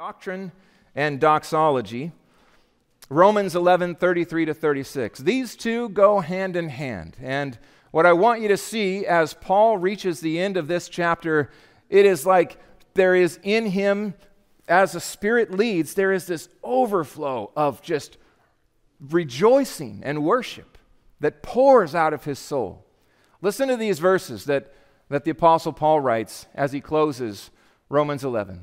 [0.00, 0.50] Doctrine
[0.94, 2.12] and doxology.
[3.10, 5.18] Romans 11, 33 to 36.
[5.18, 7.18] These two go hand in hand.
[7.20, 7.58] And
[7.90, 11.50] what I want you to see as Paul reaches the end of this chapter,
[11.90, 12.58] it is like
[12.94, 14.14] there is in him,
[14.66, 18.16] as the Spirit leads, there is this overflow of just
[19.10, 20.78] rejoicing and worship
[21.20, 22.86] that pours out of his soul.
[23.42, 24.72] Listen to these verses that,
[25.10, 27.50] that the Apostle Paul writes as he closes
[27.90, 28.62] Romans 11.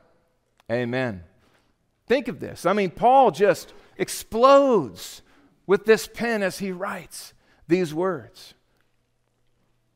[0.69, 1.23] Amen.
[2.07, 2.65] Think of this.
[2.65, 5.21] I mean, Paul just explodes
[5.65, 7.33] with this pen as he writes
[7.67, 8.53] these words.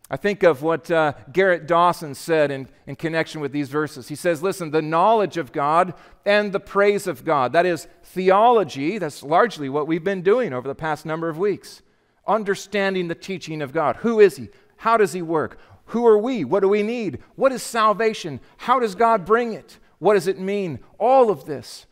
[0.09, 4.07] I think of what uh, Garrett Dawson said in, in connection with these verses.
[4.07, 8.99] He says, Listen, the knowledge of God and the praise of God, that is theology,
[8.99, 11.81] that's largely what we've been doing over the past number of weeks.
[12.27, 13.97] Understanding the teaching of God.
[13.97, 14.49] Who is He?
[14.77, 15.59] How does He work?
[15.87, 16.43] Who are we?
[16.43, 17.19] What do we need?
[17.35, 18.39] What is salvation?
[18.57, 19.79] How does God bring it?
[19.99, 20.79] What does it mean?
[20.99, 21.85] All of this.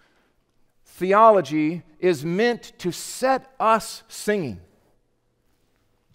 [0.85, 4.61] Theology is meant to set us singing,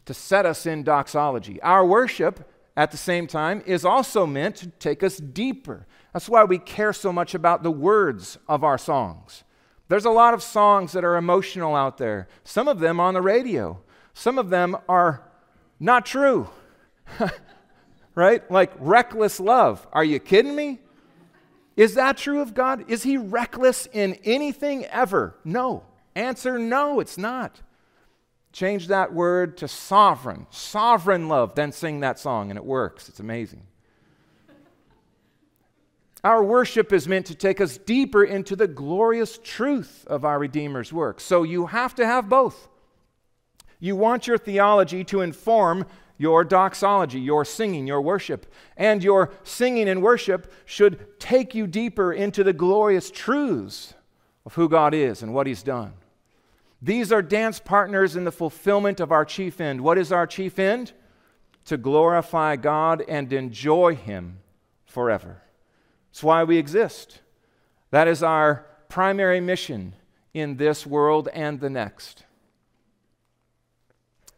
[0.05, 1.61] to set us in doxology.
[1.63, 5.87] Our worship, at the same time, is also meant to take us deeper.
[6.13, 9.43] That's why we care so much about the words of our songs.
[9.89, 13.23] There's a lot of songs that are emotional out there, some of them on the
[13.23, 13.81] radio,
[14.15, 15.25] some of them are
[15.81, 16.49] not true.
[18.15, 18.49] right?
[18.51, 19.87] Like reckless love.
[19.93, 20.81] Are you kidding me?
[21.79, 22.91] Is that true of God?
[22.91, 25.37] Is he reckless in anything ever?
[25.45, 25.85] No.
[26.17, 27.63] Answer no, it's not.
[28.53, 33.09] Change that word to sovereign, sovereign love, then sing that song, and it works.
[33.09, 33.63] It's amazing.
[36.25, 40.93] Our worship is meant to take us deeper into the glorious truth of our Redeemer's
[40.93, 41.21] work.
[41.21, 42.69] So you have to have both.
[43.79, 45.87] You want your theology to inform
[46.19, 48.53] your doxology, your singing, your worship.
[48.77, 53.95] And your singing and worship should take you deeper into the glorious truths
[54.45, 55.95] of who God is and what He's done.
[56.83, 59.81] These are dance partners in the fulfillment of our chief end.
[59.81, 60.93] What is our chief end?
[61.67, 64.41] To glorify God and enjoy Him
[64.85, 65.43] forever.
[66.11, 67.21] It's why we exist.
[67.91, 69.95] That is our primary mission
[70.35, 72.25] in this world and the next.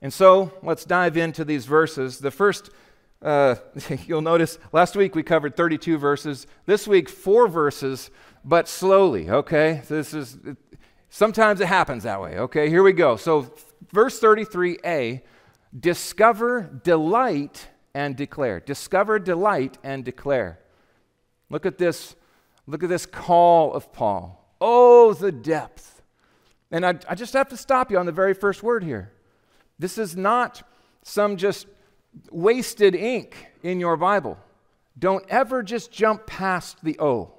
[0.03, 2.19] And so let's dive into these verses.
[2.19, 2.71] The first,
[3.23, 3.57] uh,
[4.07, 6.47] you'll notice last week we covered 32 verses.
[6.67, 8.11] This week, four verses,
[8.45, 9.83] but slowly, okay?
[9.89, 10.39] This is,
[11.11, 12.69] sometimes it happens that way, okay?
[12.69, 13.17] Here we go.
[13.17, 13.53] So,
[13.93, 15.21] verse 33a
[15.79, 18.61] discover, delight, and declare.
[18.61, 20.59] Discover, delight, and declare.
[21.49, 22.17] Look at this.
[22.67, 24.55] Look at this call of Paul.
[24.61, 26.03] Oh, the depth.
[26.71, 29.13] And I, I just have to stop you on the very first word here.
[29.81, 30.63] This is not
[31.03, 31.67] some just
[32.31, 34.37] wasted ink in your Bible.
[34.99, 37.33] Don't ever just jump past the O.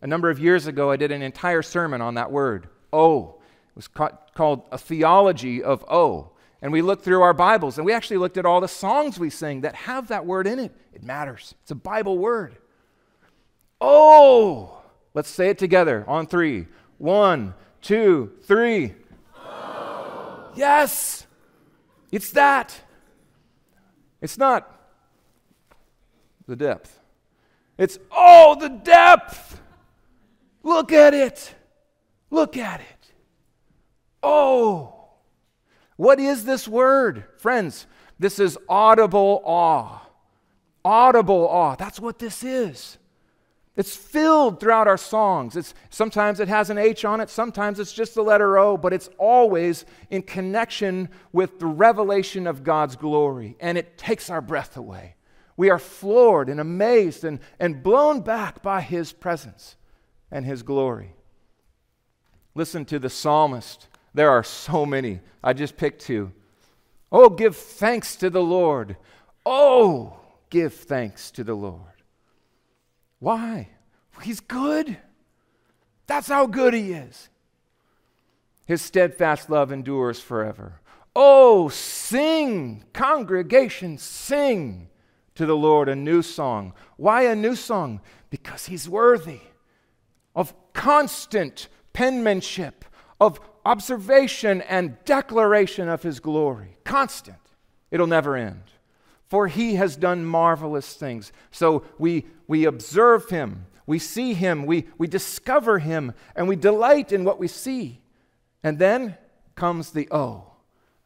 [0.00, 3.40] A number of years ago, I did an entire sermon on that word, O.
[3.70, 6.30] It was ca- called A Theology of O.
[6.62, 9.28] And we looked through our Bibles and we actually looked at all the songs we
[9.28, 10.72] sing that have that word in it.
[10.94, 12.54] It matters, it's a Bible word.
[13.80, 14.82] Oh!
[15.14, 16.68] Let's say it together on three.
[16.98, 18.94] One, two, three.
[19.36, 20.52] Oh.
[20.54, 21.25] Yes!
[22.10, 22.80] It's that.
[24.20, 24.72] It's not
[26.46, 27.00] the depth.
[27.78, 29.60] It's, oh, the depth.
[30.62, 31.54] Look at it.
[32.30, 33.12] Look at it.
[34.22, 34.94] Oh.
[35.96, 37.24] What is this word?
[37.38, 37.86] Friends,
[38.18, 40.00] this is audible awe.
[40.84, 41.74] Audible awe.
[41.76, 42.98] That's what this is.
[43.76, 45.54] It's filled throughout our songs.
[45.54, 48.94] It's, sometimes it has an H on it, sometimes it's just the letter O, but
[48.94, 54.76] it's always in connection with the revelation of God's glory, and it takes our breath
[54.78, 55.16] away.
[55.58, 59.76] We are floored and amazed and, and blown back by His presence
[60.30, 61.14] and His glory.
[62.54, 63.88] Listen to the psalmist.
[64.14, 65.20] There are so many.
[65.44, 66.32] I just picked two.
[67.12, 68.96] Oh, give thanks to the Lord.
[69.44, 70.18] Oh,
[70.48, 72.02] give thanks to the Lord.
[73.18, 73.68] Why?
[74.22, 74.96] He's good.
[76.06, 77.28] That's how good he is.
[78.66, 80.80] His steadfast love endures forever.
[81.14, 84.88] Oh, sing, congregation, sing
[85.34, 86.72] to the Lord a new song.
[86.96, 88.00] Why a new song?
[88.30, 89.40] Because he's worthy.
[90.36, 92.84] of constant penmanship,
[93.18, 96.76] of observation and declaration of his glory.
[96.84, 97.38] Constant.
[97.90, 98.62] It'll never end.
[99.28, 101.32] For he has done marvelous things.
[101.50, 107.12] So we, we observe him, we see him, we, we discover him, and we delight
[107.12, 108.00] in what we see.
[108.62, 109.16] And then
[109.54, 110.52] comes the O,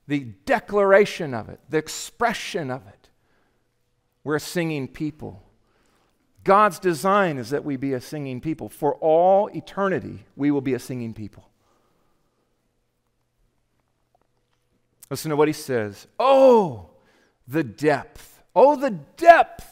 [0.07, 3.11] the declaration of it, the expression of it.
[4.25, 5.43] We're a singing people.
[6.43, 8.71] God's design is that we be a singing people.
[8.71, 11.49] For all eternity, we will be a singing people.
[15.11, 16.07] Listen to what he says.
[16.19, 16.91] Oh,
[17.47, 18.43] the depth.
[18.55, 19.70] Oh, the depth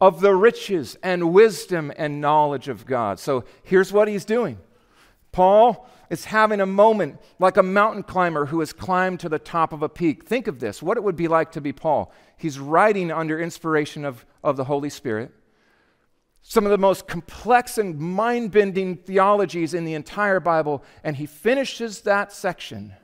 [0.00, 3.18] of the riches and wisdom and knowledge of God.
[3.18, 4.58] So here's what he's doing
[5.32, 9.72] Paul is having a moment like a mountain climber who has climbed to the top
[9.72, 10.24] of a peak.
[10.24, 12.12] Think of this what it would be like to be Paul.
[12.36, 15.32] He's writing under inspiration of, of the Holy Spirit.
[16.42, 21.26] Some of the most complex and mind bending theologies in the entire Bible, and he
[21.26, 22.94] finishes that section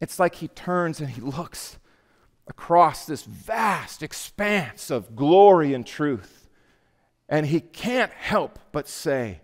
[0.00, 1.78] it's like he turns and he looks
[2.46, 6.48] across this vast expanse of glory and truth.
[7.28, 9.40] And he can't help but say,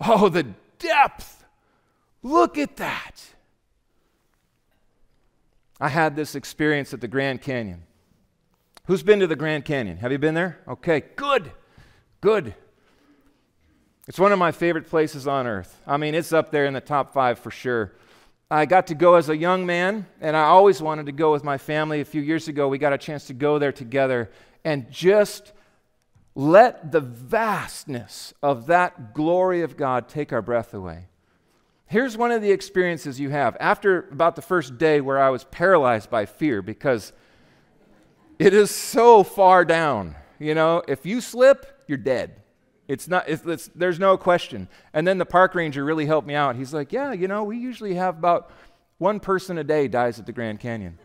[0.00, 1.44] Oh, the depth!
[2.22, 3.34] Look at that!
[5.80, 7.82] I had this experience at the Grand Canyon.
[8.86, 9.98] Who's been to the Grand Canyon?
[9.98, 10.60] Have you been there?
[10.68, 11.50] Okay, good,
[12.20, 12.54] good.
[14.06, 15.80] It's one of my favorite places on earth.
[15.86, 17.92] I mean, it's up there in the top five for sure.
[18.54, 21.42] I got to go as a young man, and I always wanted to go with
[21.42, 22.00] my family.
[22.00, 24.30] A few years ago, we got a chance to go there together
[24.64, 25.52] and just
[26.36, 31.08] let the vastness of that glory of God take our breath away.
[31.86, 33.56] Here's one of the experiences you have.
[33.58, 37.12] After about the first day where I was paralyzed by fear because
[38.38, 40.14] it is so far down.
[40.38, 42.40] You know, if you slip, you're dead.
[42.86, 44.68] It's not, it's, it's, there's no question.
[44.92, 46.56] And then the park ranger really helped me out.
[46.56, 48.50] He's like, Yeah, you know, we usually have about
[48.98, 50.98] one person a day dies at the Grand Canyon.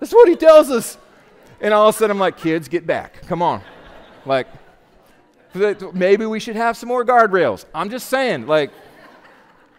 [0.00, 0.98] That's what he tells us.
[1.60, 3.22] And all of a sudden, I'm like, Kids, get back.
[3.26, 3.62] Come on.
[4.26, 4.48] Like,
[5.92, 7.64] maybe we should have some more guardrails.
[7.74, 8.70] I'm just saying, like,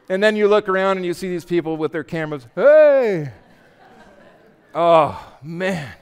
[0.10, 2.48] and then you look around and you see these people with their cameras.
[2.56, 3.32] Hey!
[4.74, 5.94] Oh, man.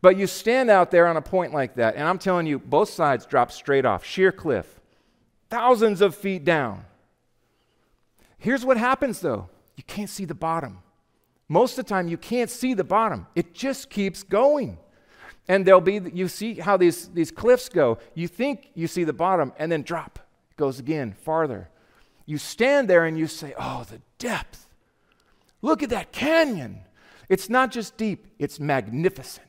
[0.00, 2.88] But you stand out there on a point like that, and I'm telling you, both
[2.88, 4.80] sides drop straight off, sheer cliff,
[5.50, 6.84] thousands of feet down.
[8.38, 10.80] Here's what happens though you can't see the bottom.
[11.48, 14.78] Most of the time, you can't see the bottom, it just keeps going.
[15.50, 17.96] And there'll be, you see how these, these cliffs go.
[18.14, 20.18] You think you see the bottom, and then drop.
[20.50, 21.70] It goes again, farther.
[22.26, 24.66] You stand there and you say, Oh, the depth.
[25.62, 26.80] Look at that canyon.
[27.30, 29.47] It's not just deep, it's magnificent.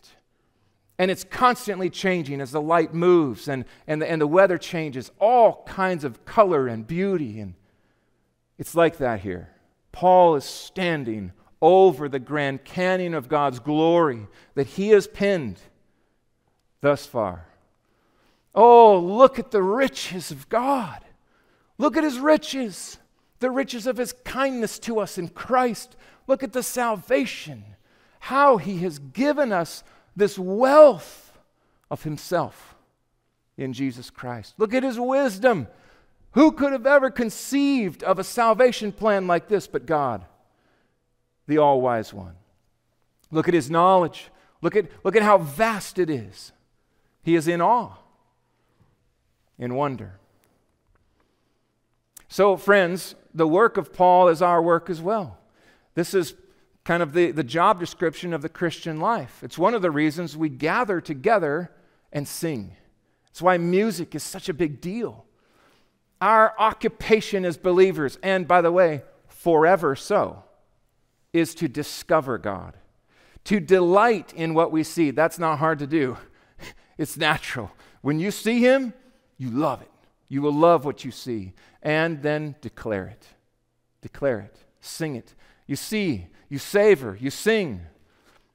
[0.99, 5.09] And it's constantly changing as the light moves and, and, the, and the weather changes,
[5.17, 7.39] all kinds of color and beauty.
[7.39, 7.53] And
[8.57, 9.49] it's like that here.
[9.93, 11.31] Paul is standing
[11.61, 15.59] over the Grand Canyon of God's glory that he has penned
[16.81, 17.45] thus far.
[18.53, 20.99] Oh, look at the riches of God.
[21.77, 22.97] Look at his riches,
[23.39, 25.95] the riches of his kindness to us in Christ.
[26.27, 27.63] Look at the salvation,
[28.19, 29.81] how he has given us
[30.15, 31.37] this wealth
[31.89, 32.75] of himself
[33.57, 34.55] in Jesus Christ.
[34.57, 35.67] Look at his wisdom.
[36.31, 40.25] Who could have ever conceived of a salvation plan like this but God,
[41.47, 42.35] the all wise one?
[43.31, 44.29] Look at his knowledge.
[44.61, 46.51] Look at, look at how vast it is.
[47.23, 47.93] He is in awe,
[49.57, 50.19] in wonder.
[52.27, 55.37] So, friends, the work of Paul is our work as well.
[55.95, 56.35] This is
[56.89, 59.43] kind of the, the job description of the Christian life.
[59.43, 61.69] It's one of the reasons we gather together
[62.11, 62.75] and sing.
[63.29, 65.23] It's why music is such a big deal.
[66.19, 70.45] Our occupation as believers, and by the way, forever so,
[71.31, 72.75] is to discover God,
[73.43, 75.11] to delight in what we see.
[75.11, 76.17] That's not hard to do,
[76.97, 77.69] it's natural.
[78.01, 78.95] When you see Him,
[79.37, 79.91] you love it.
[80.27, 81.53] You will love what you see,
[81.83, 83.27] and then declare it.
[84.01, 84.57] Declare it.
[84.81, 85.35] Sing it.
[85.67, 87.81] You see, you savor, you sing.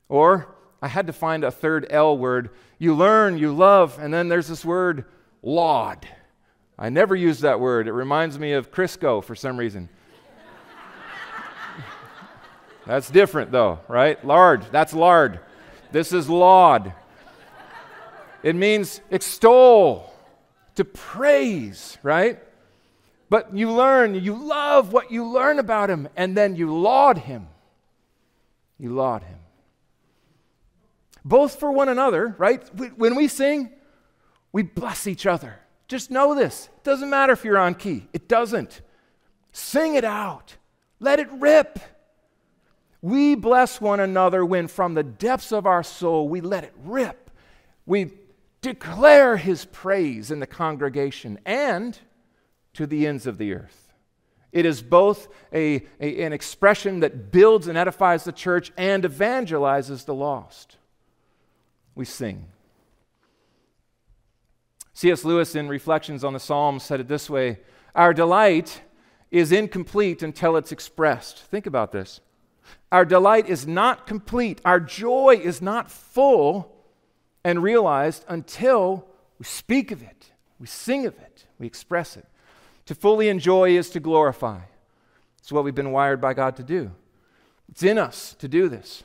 [0.09, 2.51] Or I had to find a third L word.
[2.79, 5.05] You learn, you love, and then there's this word,
[5.43, 6.07] laud.
[6.79, 7.87] I never use that word.
[7.87, 9.89] It reminds me of Crisco for some reason.
[12.87, 14.23] that's different, though, right?
[14.27, 15.41] Lard, that's lard.
[15.93, 16.93] This is laud.
[18.43, 20.13] It means extol,
[20.75, 22.41] to praise, right?
[23.31, 27.47] But you learn, you love what you learn about him, and then you laud him.
[28.79, 29.39] You laud him.
[31.25, 32.63] Both for one another, right?
[32.97, 33.71] When we sing,
[34.53, 35.59] we bless each other.
[35.89, 36.69] Just know this.
[36.77, 38.83] It doesn't matter if you're on key, it doesn't.
[39.53, 40.57] Sing it out,
[41.01, 41.79] let it rip.
[43.01, 47.31] We bless one another when from the depths of our soul we let it rip.
[47.87, 48.13] We
[48.63, 51.99] declare his praise in the congregation and
[52.73, 53.84] to the ends of the earth.
[54.55, 60.05] It is both a, a, an expression that builds and edifies the church and evangelizes
[60.05, 60.77] the lost.
[61.97, 62.47] We sing.
[64.93, 65.25] C.S.
[65.25, 67.59] Lewis, in Reflections on the Psalms, said it this way
[67.97, 68.83] Our delight
[69.33, 71.41] is incomplete until it's expressed.
[71.41, 72.21] Think about this.
[72.93, 76.73] Our delight is not complete, our joy is not full
[77.43, 79.09] and realized until
[79.41, 80.31] we speak of it,
[80.61, 82.27] we sing of it, we express it.
[82.87, 84.61] To fully enjoy is to glorify.
[85.39, 86.91] It's what we've been wired by God to do.
[87.69, 89.05] It's in us to do this.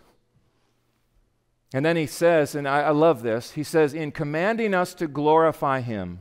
[1.74, 5.08] And then he says, and I, I, love this, he says, in commanding us to
[5.08, 6.20] glorify him,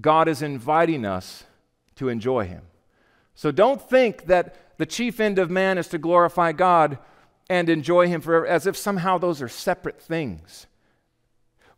[0.00, 1.44] God is inviting us
[1.96, 2.62] to enjoy him.
[3.34, 6.98] So don't think that the chief end of man is to glorify God
[7.50, 10.66] and enjoy him forever, as if somehow those are separate things.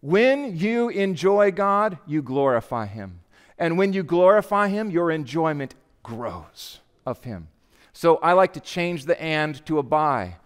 [0.00, 3.20] When you enjoy God, you glorify Him.
[3.58, 7.48] And when you glorify Him, your enjoyment grows of Him.
[7.92, 10.36] So I like to change the and to a by.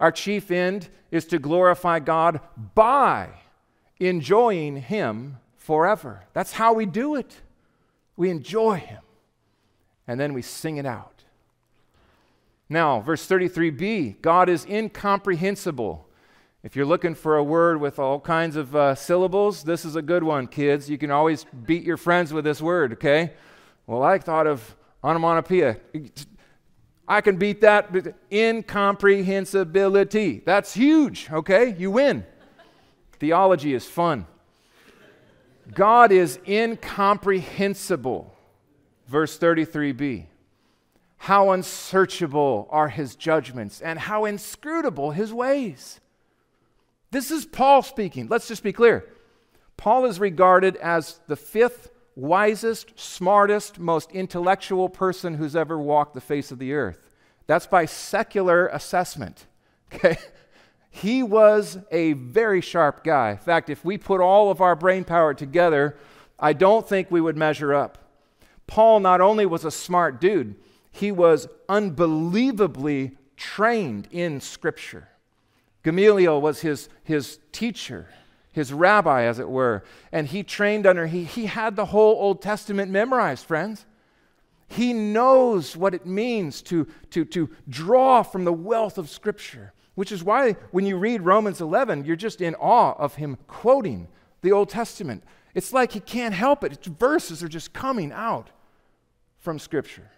[0.00, 2.40] Our chief end is to glorify God
[2.74, 3.28] by
[3.98, 6.24] enjoying Him forever.
[6.32, 7.40] That's how we do it.
[8.16, 9.02] We enjoy Him.
[10.08, 11.24] And then we sing it out.
[12.68, 16.05] Now, verse 33b God is incomprehensible.
[16.66, 20.02] If you're looking for a word with all kinds of uh, syllables, this is a
[20.02, 20.90] good one, kids.
[20.90, 23.34] You can always beat your friends with this word, okay?
[23.86, 25.76] Well, I thought of onomatopoeia.
[27.06, 28.16] I can beat that.
[28.32, 30.44] Incomprehensibility.
[30.44, 31.72] That's huge, okay?
[31.78, 32.26] You win.
[33.20, 34.26] Theology is fun.
[35.72, 38.36] God is incomprehensible.
[39.06, 40.24] Verse 33b.
[41.18, 46.00] How unsearchable are his judgments, and how inscrutable his ways.
[47.10, 48.28] This is Paul speaking.
[48.28, 49.04] Let's just be clear.
[49.76, 56.20] Paul is regarded as the fifth wisest, smartest, most intellectual person who's ever walked the
[56.20, 57.10] face of the earth.
[57.46, 59.46] That's by secular assessment.
[59.94, 60.16] Okay?
[60.90, 63.30] He was a very sharp guy.
[63.30, 65.96] In fact, if we put all of our brain power together,
[66.40, 67.98] I don't think we would measure up.
[68.66, 70.56] Paul not only was a smart dude,
[70.90, 75.08] he was unbelievably trained in Scripture.
[75.86, 78.08] Gamaliel was his, his teacher,
[78.50, 82.42] his rabbi, as it were, and he trained under, he, he had the whole Old
[82.42, 83.86] Testament memorized, friends.
[84.66, 90.10] He knows what it means to, to, to draw from the wealth of Scripture, which
[90.10, 94.08] is why when you read Romans 11, you're just in awe of him quoting
[94.42, 95.22] the Old Testament.
[95.54, 96.72] It's like he can't help it.
[96.72, 98.50] It's verses are just coming out
[99.38, 100.10] from Scripture.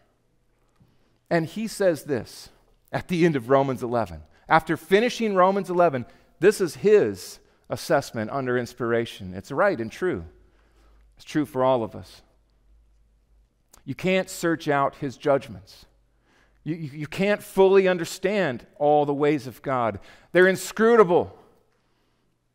[1.29, 2.49] And he says this
[2.91, 4.23] at the end of Romans 11.
[4.49, 6.07] After finishing Romans 11,
[6.41, 7.39] this is his
[7.69, 9.35] assessment under inspiration.
[9.35, 10.25] It's right and true.
[11.17, 12.23] It's true for all of us.
[13.85, 15.87] You can't search out his judgments.
[16.65, 20.01] You, you, you, can't fully understand all the ways of God.
[20.33, 21.37] They're inscrutable,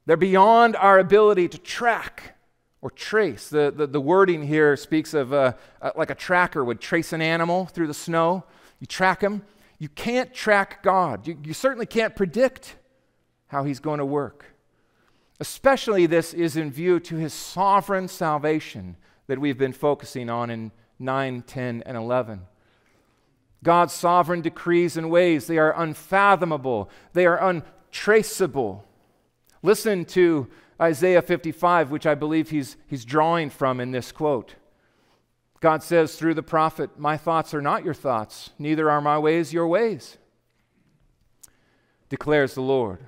[0.06, 2.36] they're beyond our ability to track
[2.82, 3.50] or trace.
[3.50, 7.22] The, the, the wording here speaks of uh, uh, like a tracker would trace an
[7.22, 8.44] animal through the snow.
[8.80, 9.44] You track him,
[9.80, 11.28] you can't track God.
[11.28, 12.76] You, you certainly can't predict
[13.48, 14.46] how He's going to work.
[15.40, 20.72] Especially, this is in view to His sovereign salvation that we've been focusing on in
[21.00, 22.42] 9, 10, and 11.
[23.64, 28.86] God's sovereign decrees and ways, they are unfathomable, they are untraceable.
[29.62, 30.48] Listen to
[30.82, 34.56] Isaiah 55, which I believe he's, he's drawing from in this quote.
[35.64, 39.54] God says through the prophet, My thoughts are not your thoughts, neither are my ways
[39.54, 40.18] your ways,
[42.10, 43.00] declares the Lord.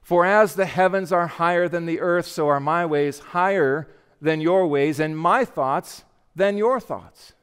[0.00, 3.88] For as the heavens are higher than the earth, so are my ways higher
[4.22, 6.04] than your ways, and my thoughts
[6.34, 7.34] than your thoughts.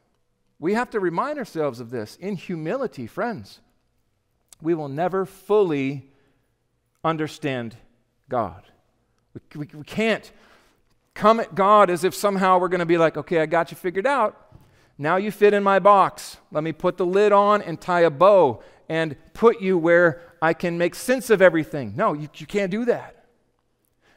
[0.58, 3.60] We have to remind ourselves of this in humility, friends.
[4.64, 6.10] We will never fully
[7.04, 7.76] understand
[8.30, 8.64] God.
[9.36, 10.32] We, we, we can't
[11.14, 13.78] come at God as if somehow we're going to be like, okay, I got you
[13.78, 14.40] figured out.
[14.98, 16.38] Now you fit in my box.
[16.52, 20.54] Let me put the lid on and tie a bow and put you where I
[20.54, 21.96] can make sense of everything.
[21.96, 23.26] No, you, you can't do that.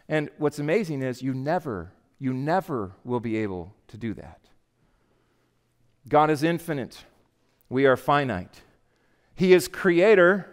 [0.09, 4.41] And what's amazing is you never, you never will be able to do that.
[6.09, 7.05] God is infinite.
[7.69, 8.63] We are finite.
[9.35, 10.49] He is creator.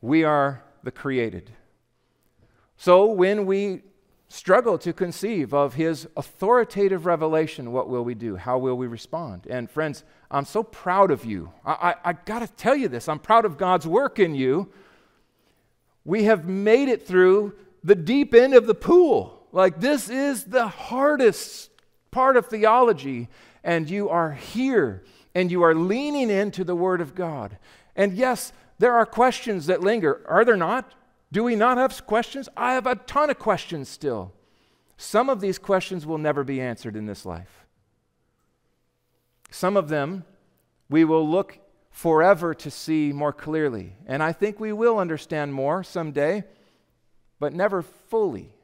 [0.00, 1.50] We are the created.
[2.76, 3.82] So when we
[4.32, 8.36] struggle to conceive of his authoritative revelation, what will we do?
[8.36, 9.46] How will we respond?
[9.48, 11.52] And friends, I'm so proud of you.
[11.66, 13.10] I, I, I got to tell you this.
[13.10, 14.72] I'm proud of God's work in you.
[16.06, 19.46] We have made it through the deep end of the pool.
[19.52, 21.70] Like, this is the hardest
[22.10, 23.28] part of theology,
[23.62, 27.58] and you are here and you are leaning into the Word of God.
[27.94, 30.22] And yes, there are questions that linger.
[30.26, 30.90] Are there not?
[31.32, 32.48] Do we not have questions?
[32.56, 34.34] I have a ton of questions still.
[34.98, 37.66] Some of these questions will never be answered in this life.
[39.50, 40.24] Some of them
[40.90, 41.58] we will look
[41.90, 43.94] forever to see more clearly.
[44.06, 46.44] And I think we will understand more someday,
[47.40, 48.54] but never fully.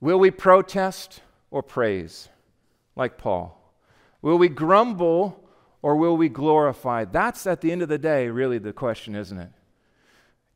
[0.00, 2.28] Will we protest or praise,
[2.94, 3.74] like Paul?
[4.22, 5.42] Will we grumble
[5.82, 7.04] or will we glorify?
[7.04, 9.50] That's at the end of the day really the question, isn't it?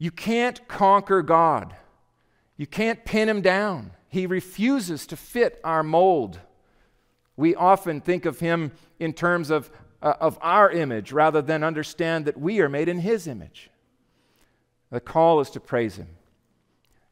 [0.00, 1.76] You can't conquer God.
[2.56, 3.92] You can't pin him down.
[4.08, 6.40] He refuses to fit our mold.
[7.36, 9.70] We often think of him in terms of,
[10.02, 13.70] uh, of our image rather than understand that we are made in his image.
[14.90, 16.08] The call is to praise him,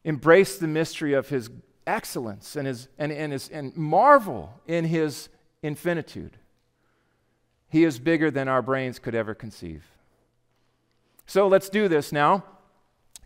[0.02, 1.50] embrace the mystery of his
[1.86, 5.28] excellence and, his, and, and, his, and marvel in his
[5.62, 6.38] infinitude.
[7.68, 9.84] He is bigger than our brains could ever conceive.
[11.26, 12.44] So let's do this now.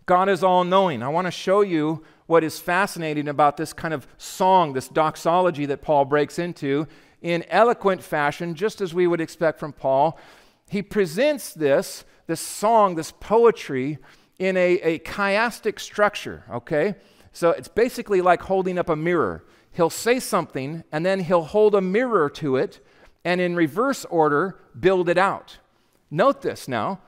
[0.07, 1.03] God is all knowing.
[1.03, 5.67] I want to show you what is fascinating about this kind of song, this doxology
[5.67, 6.87] that Paul breaks into
[7.21, 10.19] in eloquent fashion, just as we would expect from Paul.
[10.69, 13.99] He presents this, this song, this poetry,
[14.39, 16.97] in a, a chiastic structure, okay?
[17.33, 19.45] So it's basically like holding up a mirror.
[19.71, 22.85] He'll say something, and then he'll hold a mirror to it,
[23.25, 25.59] and in reverse order, build it out.
[26.11, 27.01] Note this now.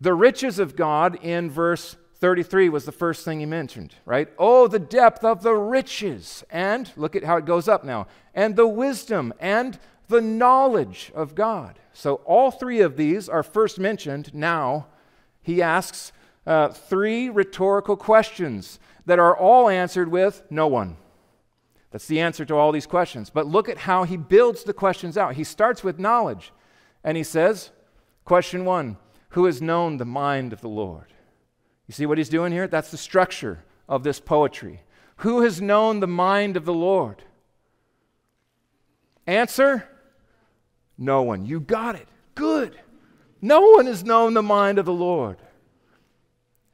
[0.00, 4.28] The riches of God in verse 33 was the first thing he mentioned, right?
[4.38, 6.44] Oh, the depth of the riches.
[6.50, 8.08] And look at how it goes up now.
[8.34, 11.78] And the wisdom and the knowledge of God.
[11.92, 14.34] So all three of these are first mentioned.
[14.34, 14.88] Now
[15.42, 16.12] he asks
[16.46, 20.96] uh, three rhetorical questions that are all answered with no one.
[21.90, 23.30] That's the answer to all these questions.
[23.30, 25.34] But look at how he builds the questions out.
[25.34, 26.52] He starts with knowledge
[27.04, 27.70] and he says,
[28.24, 28.98] Question one
[29.30, 31.14] who has known the mind of the Lord?
[31.88, 32.68] You see what he's doing here?
[32.68, 34.82] That's the structure of this poetry.
[35.18, 37.24] Who has known the mind of the Lord?
[39.26, 39.88] Answer
[40.96, 41.46] No one.
[41.46, 42.08] You got it.
[42.34, 42.78] Good.
[43.40, 45.38] No one has known the mind of the Lord.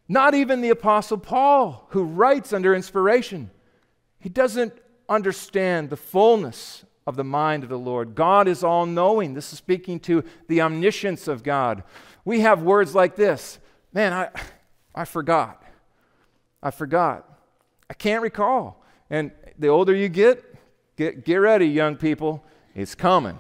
[0.09, 3.51] Not even the Apostle Paul, who writes under inspiration.
[4.19, 4.75] He doesn't
[5.09, 8.15] understand the fullness of the mind of the Lord.
[8.15, 9.35] God is all knowing.
[9.35, 11.85] This is speaking to the omniscience of God.
[12.25, 13.59] We have words like this
[13.93, 14.29] Man, I,
[14.95, 15.63] I forgot.
[16.63, 17.29] I forgot.
[17.91, 18.83] I can't recall.
[19.11, 20.43] And the older you get,
[20.97, 22.45] get, get ready, young people.
[22.75, 23.39] It's coming.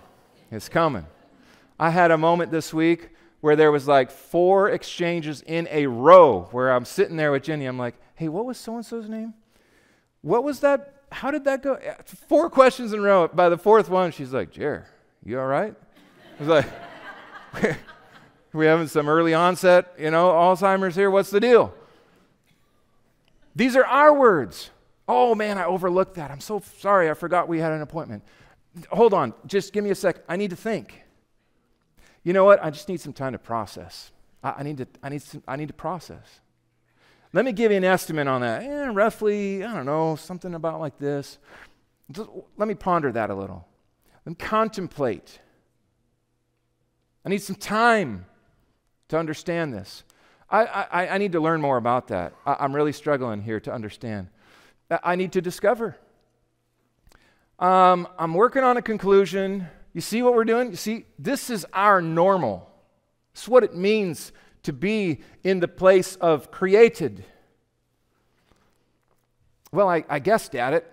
[0.50, 1.06] It's coming.
[1.78, 6.48] I had a moment this week where there was like four exchanges in a row
[6.52, 7.66] where I'm sitting there with Jenny.
[7.66, 9.34] I'm like, hey, what was so and so's name?
[10.22, 11.02] What was that?
[11.10, 11.78] How did that go?
[12.28, 13.28] Four questions in a row.
[13.28, 14.86] By the fourth one, she's like, Jer,
[15.24, 15.74] you all right?
[16.38, 17.76] I was like,
[18.58, 21.10] we having some early onset, you know, Alzheimer's here?
[21.10, 21.74] What's the deal?
[23.56, 24.70] These are our words.
[25.06, 26.30] Oh man, I overlooked that.
[26.30, 27.10] I'm so sorry.
[27.10, 28.22] I forgot we had an appointment.
[28.90, 29.34] Hold on.
[29.46, 30.16] Just give me a sec.
[30.28, 31.02] I need to think.
[32.22, 32.62] You know what?
[32.64, 34.10] I just need some time to process.
[34.42, 36.40] I, I need, to, I, need some, I need to process.
[37.32, 38.62] Let me give you an estimate on that.
[38.62, 41.38] Eh, roughly, I don't know, something about like this.
[42.56, 43.66] Let me ponder that a little.
[44.24, 45.40] Let me contemplate.
[47.24, 48.26] I need some time
[49.08, 50.04] to understand this.
[50.50, 52.34] I, I, I need to learn more about that.
[52.46, 54.28] I, am really struggling here to understand.
[54.90, 55.96] I need to discover.
[57.58, 59.66] Um, I'm working on a conclusion.
[59.92, 60.70] You see what we're doing?
[60.70, 62.70] You see, this is our normal.
[63.32, 64.32] It's what it means
[64.64, 67.24] to be in the place of created.
[69.72, 70.92] Well, I, I guessed at it.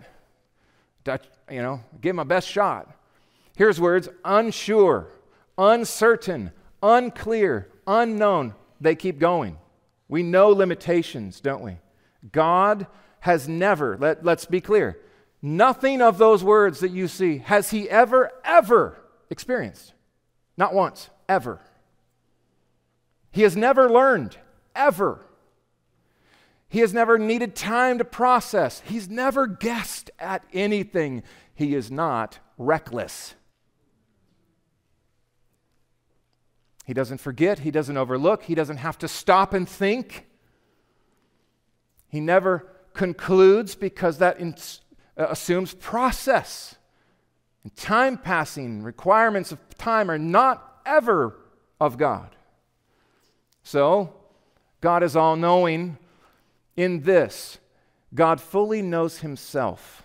[1.49, 2.95] You know, give my best shot.
[3.57, 5.07] Here's words unsure,
[5.57, 9.57] uncertain, unclear, unknown, they keep going.
[10.07, 11.77] We know limitations, don't we?
[12.31, 12.87] God
[13.21, 14.99] has never, let, let's be clear,
[15.41, 19.93] nothing of those words that you see has he ever, ever experienced.
[20.57, 21.59] Not once, ever.
[23.31, 24.37] He has never learned,
[24.75, 25.25] ever.
[26.67, 28.81] He has never needed time to process.
[28.85, 31.23] He's never guessed at anything.
[31.53, 33.35] He is not reckless.
[36.91, 40.27] He doesn't forget, he doesn't overlook, he doesn't have to stop and think.
[42.09, 46.75] He never concludes because that uh, assumes process.
[47.63, 51.39] And time passing, requirements of time are not ever
[51.79, 52.35] of God.
[53.63, 54.13] So,
[54.81, 55.97] God is all knowing
[56.75, 57.57] in this.
[58.13, 60.03] God fully knows himself.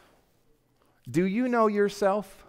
[1.11, 2.46] Do you know yourself?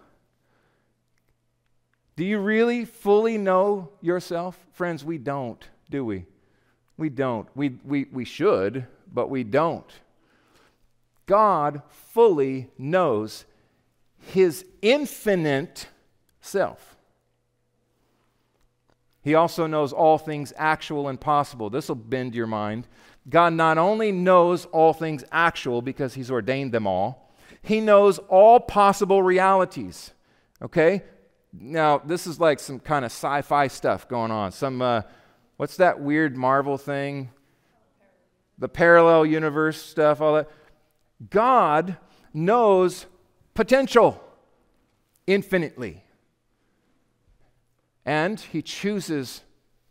[2.18, 4.58] Do you really fully know yourself?
[4.72, 6.26] Friends, we don't, do we?
[6.96, 7.48] We don't.
[7.54, 9.86] We, we, we should, but we don't.
[11.26, 13.44] God fully knows
[14.32, 15.86] his infinite
[16.40, 16.96] self.
[19.22, 21.70] He also knows all things actual and possible.
[21.70, 22.88] This will bend your mind.
[23.30, 28.58] God not only knows all things actual because he's ordained them all, he knows all
[28.58, 30.10] possible realities.
[30.60, 31.04] Okay?
[31.52, 34.52] Now, this is like some kind of sci fi stuff going on.
[34.52, 35.02] Some, uh,
[35.56, 37.30] what's that weird Marvel thing?
[38.58, 40.50] The parallel universe stuff, all that.
[41.30, 41.96] God
[42.34, 43.06] knows
[43.54, 44.22] potential
[45.26, 46.04] infinitely.
[48.04, 49.42] And he chooses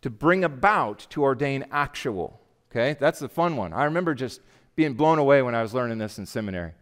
[0.01, 2.39] to bring about, to ordain actual.
[2.71, 3.73] Okay, that's the fun one.
[3.73, 4.41] I remember just
[4.75, 6.73] being blown away when I was learning this in seminary.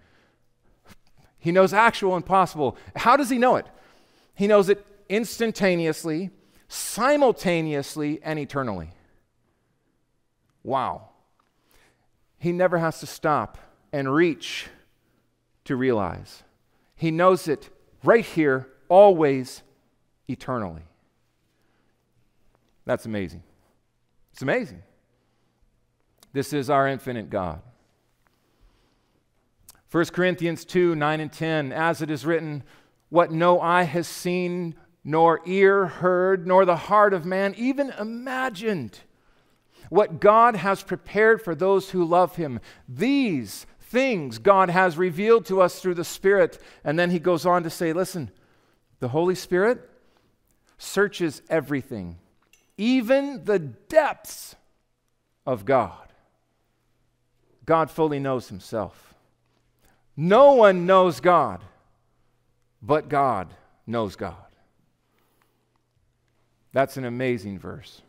[1.39, 2.77] He knows actual and possible.
[2.95, 3.67] How does he know it?
[4.35, 6.29] He knows it instantaneously,
[6.67, 8.91] simultaneously, and eternally.
[10.63, 11.09] Wow.
[12.37, 13.57] He never has to stop
[13.93, 14.67] and reach
[15.63, 16.43] to realize.
[16.95, 17.69] He knows it
[18.03, 19.63] right here, always,
[20.27, 20.83] eternally.
[22.85, 23.43] That's amazing.
[24.33, 24.83] It's amazing.
[26.33, 27.61] This is our infinite God.
[29.91, 32.63] 1 Corinthians 2 9 and 10, as it is written,
[33.09, 38.99] what no eye has seen, nor ear heard, nor the heart of man even imagined.
[39.89, 42.59] What God has prepared for those who love him.
[42.89, 46.59] These things God has revealed to us through the Spirit.
[46.83, 48.31] And then he goes on to say, listen,
[48.99, 49.89] the Holy Spirit
[50.77, 52.17] searches everything,
[52.77, 54.55] even the depths
[55.45, 56.11] of God.
[57.65, 59.13] God fully knows himself.
[60.17, 61.61] No one knows God,
[62.85, 63.53] but God
[63.87, 64.35] knows God.
[66.71, 68.01] That's an amazing verse.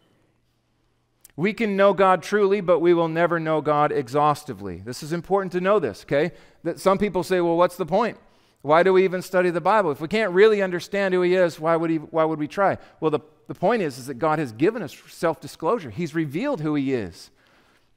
[1.36, 4.82] We can know God truly, but we will never know God exhaustively.
[4.84, 6.32] This is important to know this, okay?
[6.64, 8.18] That some people say, well, what's the point?
[8.62, 9.92] Why do we even study the Bible?
[9.92, 12.78] If we can't really understand who he is, why would, he, why would we try?
[13.00, 15.90] Well, the, the point is, is that God has given us self disclosure.
[15.90, 17.30] He's revealed who he is.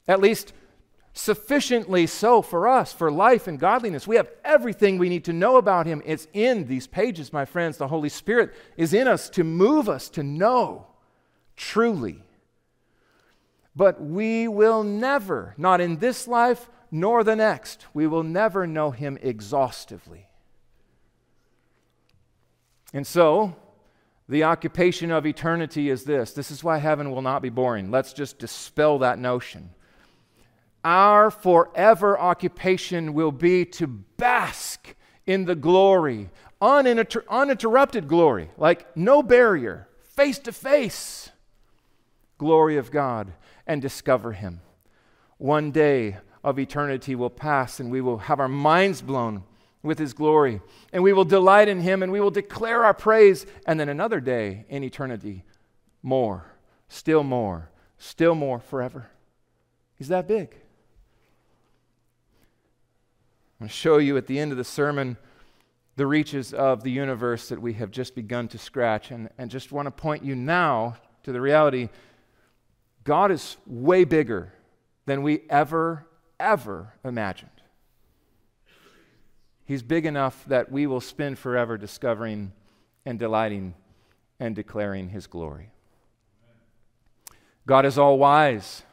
[0.06, 0.52] At least
[1.20, 4.06] sufficiently so for us, for life and godliness.
[4.06, 6.02] We have everything we need to know about him.
[6.04, 7.76] It's in these pages, my friends.
[7.76, 10.86] The Holy Spirit is in us to move us to know
[11.56, 12.22] truly
[13.74, 18.90] but we will never, not in this life nor the next, we will never know
[18.90, 20.26] him exhaustively.
[22.92, 23.54] And so,
[24.28, 26.32] the occupation of eternity is this.
[26.32, 27.90] This is why heaven will not be boring.
[27.90, 29.70] Let's just dispel that notion.
[30.84, 34.94] Our forever occupation will be to bask
[35.26, 41.30] in the glory, uninter- uninterrupted glory, like no barrier, face to face
[42.38, 43.32] glory of God
[43.66, 44.60] and discover Him.
[45.36, 49.44] One day of eternity will pass, and we will have our minds blown
[49.82, 50.62] with His glory,
[50.92, 53.44] and we will delight in Him, and we will declare our praise.
[53.66, 55.44] And then another day in eternity,
[56.02, 56.46] more,
[56.88, 59.10] still more, still more forever.
[59.94, 60.56] He's that big.
[63.60, 65.18] I'm going to show you at the end of the sermon
[65.96, 69.70] the reaches of the universe that we have just begun to scratch, and, and just
[69.70, 71.90] want to point you now to the reality
[73.04, 74.54] God is way bigger
[75.04, 76.06] than we ever,
[76.38, 77.50] ever imagined.
[79.66, 82.52] He's big enough that we will spend forever discovering
[83.04, 83.74] and delighting
[84.38, 85.70] and declaring His glory.
[87.66, 88.84] God is all wise.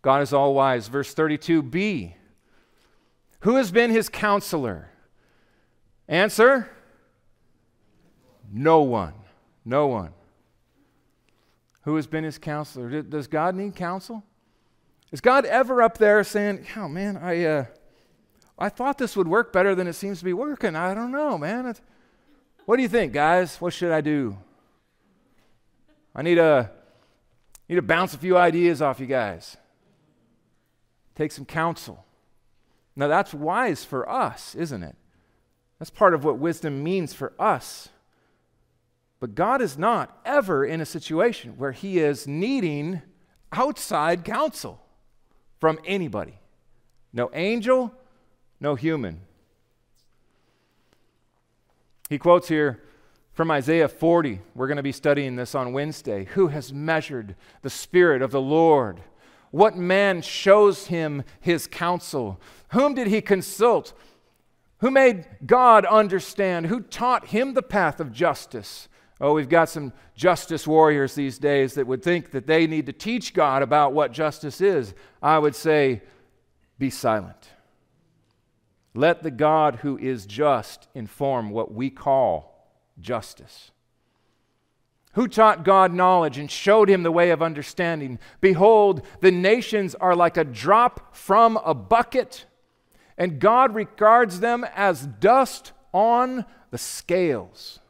[0.00, 0.88] God is all wise.
[0.88, 2.14] Verse 32b
[3.40, 4.90] Who has been His counselor?
[6.08, 6.70] Answer
[8.50, 9.14] No one.
[9.64, 10.12] No one
[11.82, 13.02] who has been his counselor.
[13.02, 14.22] Does God need counsel?
[15.12, 17.64] Is God ever up there saying, "Oh man, I uh,
[18.58, 20.76] I thought this would work better than it seems to be working.
[20.76, 21.66] I don't know, man.
[21.66, 21.80] It's,
[22.66, 23.60] what do you think, guys?
[23.60, 24.36] What should I do?
[26.14, 26.70] I need to
[27.68, 29.56] need to bounce a few ideas off you guys.
[31.16, 32.04] Take some counsel.
[33.00, 34.94] Now that's wise for us, isn't it?
[35.78, 37.88] That's part of what wisdom means for us.
[39.20, 43.00] But God is not ever in a situation where He is needing
[43.52, 44.82] outside counsel
[45.58, 46.40] from anybody.
[47.10, 47.90] No angel,
[48.60, 49.22] no human.
[52.10, 52.82] He quotes here
[53.32, 54.42] from Isaiah 40.
[54.54, 56.26] We're going to be studying this on Wednesday.
[56.34, 59.00] Who has measured the Spirit of the Lord?
[59.50, 62.40] What man shows him his counsel?
[62.68, 63.92] Whom did he consult?
[64.78, 66.66] Who made God understand?
[66.66, 68.88] Who taught him the path of justice?
[69.20, 72.92] Oh, we've got some justice warriors these days that would think that they need to
[72.92, 74.94] teach God about what justice is.
[75.22, 76.02] I would say,
[76.78, 77.50] be silent.
[78.94, 82.66] Let the God who is just inform what we call
[82.98, 83.70] justice.
[85.14, 88.18] Who taught God knowledge and showed him the way of understanding?
[88.40, 92.46] Behold, the nations are like a drop from a bucket,
[93.18, 97.80] and God regards them as dust on the scales.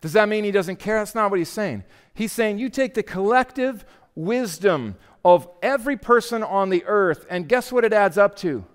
[0.00, 0.98] Does that mean he doesn't care?
[0.98, 1.84] That's not what he's saying.
[2.12, 3.84] He's saying you take the collective
[4.14, 8.66] wisdom of every person on the earth, and guess what it adds up to?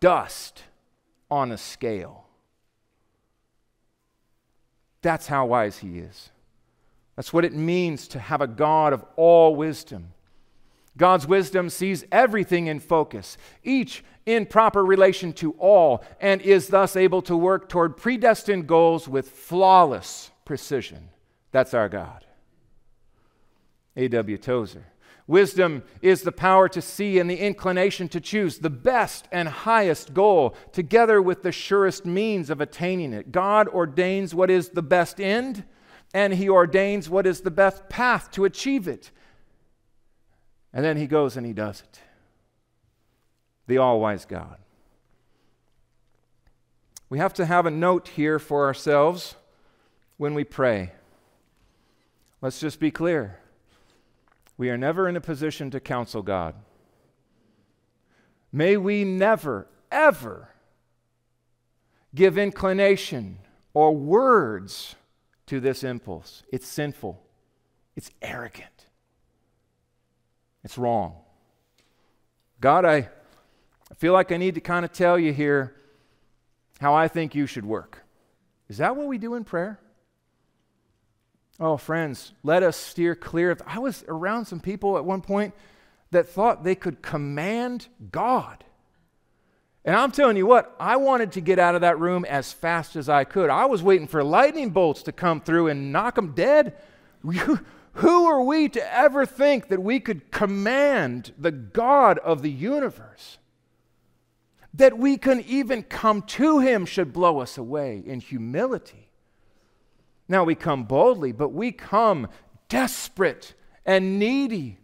[0.00, 0.62] Dust
[1.30, 2.21] on a scale.
[5.02, 6.30] That's how wise he is.
[7.16, 10.14] That's what it means to have a God of all wisdom.
[10.96, 16.96] God's wisdom sees everything in focus, each in proper relation to all, and is thus
[16.96, 21.08] able to work toward predestined goals with flawless precision.
[21.50, 22.24] That's our God.
[23.96, 24.38] A.W.
[24.38, 24.86] Tozer.
[25.26, 30.14] Wisdom is the power to see and the inclination to choose the best and highest
[30.14, 33.32] goal, together with the surest means of attaining it.
[33.32, 35.64] God ordains what is the best end,
[36.12, 39.10] and He ordains what is the best path to achieve it.
[40.72, 42.00] And then He goes and He does it
[43.66, 44.58] the all wise God.
[47.08, 49.36] We have to have a note here for ourselves
[50.16, 50.92] when we pray.
[52.40, 53.38] Let's just be clear.
[54.56, 56.54] We are never in a position to counsel God.
[58.52, 60.50] May we never, ever
[62.14, 63.38] give inclination
[63.72, 64.94] or words
[65.46, 66.42] to this impulse.
[66.52, 67.22] It's sinful,
[67.96, 68.86] it's arrogant,
[70.62, 71.16] it's wrong.
[72.60, 73.08] God, I
[73.96, 75.74] feel like I need to kind of tell you here
[76.80, 78.04] how I think you should work.
[78.68, 79.80] Is that what we do in prayer?
[81.62, 83.62] Oh, friends, let us steer clear of.
[83.64, 85.54] I was around some people at one point
[86.10, 88.64] that thought they could command God.
[89.84, 92.96] And I'm telling you what, I wanted to get out of that room as fast
[92.96, 93.48] as I could.
[93.48, 96.76] I was waiting for lightning bolts to come through and knock them dead.
[97.22, 103.38] Who are we to ever think that we could command the God of the universe?
[104.74, 109.01] that we can even come to him should blow us away in humility.
[110.32, 112.26] Now we come boldly, but we come
[112.70, 113.52] desperate
[113.84, 114.78] and needy,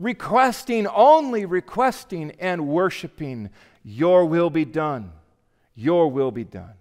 [0.00, 3.50] requesting, only requesting and worshiping,
[3.84, 5.12] Your will be done.
[5.76, 6.72] Your will be done.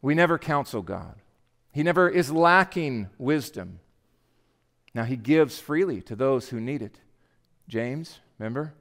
[0.00, 1.16] We never counsel God,
[1.72, 3.80] He never is lacking wisdom.
[4.94, 7.00] Now He gives freely to those who need it.
[7.66, 8.74] James, remember?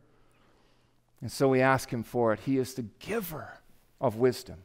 [1.22, 2.42] And so we ask him for it.
[2.42, 3.62] He is the giver
[4.00, 4.58] of wisdom,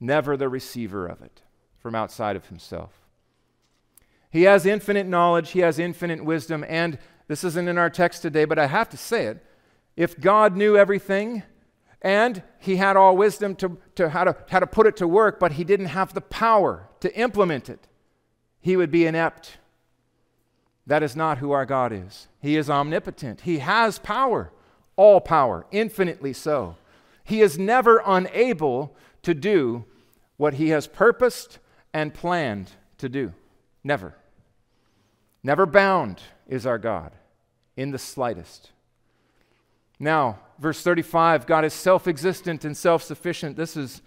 [0.00, 1.42] never the receiver of it
[1.86, 2.90] from outside of himself.
[4.28, 8.44] He has infinite knowledge, he has infinite wisdom, and this isn't in our text today,
[8.44, 9.46] but I have to say it.
[9.96, 11.44] If God knew everything
[12.02, 15.38] and he had all wisdom to, to, how, to how to put it to work,
[15.38, 17.86] but he didn't have the power to implement it,
[18.60, 19.58] he would be inept.
[20.88, 22.26] That is not who our God is.
[22.40, 24.50] He is omnipotent, he has power
[24.96, 26.74] all power, infinitely so.
[27.22, 29.84] He is never unable to do
[30.36, 31.58] what he has purposed
[31.92, 33.32] and planned to do.
[33.84, 34.14] Never.
[35.42, 37.12] Never bound is our God
[37.76, 38.70] in the slightest.
[39.98, 43.56] Now, verse 35 God is self existent and self sufficient.
[43.56, 44.02] This is,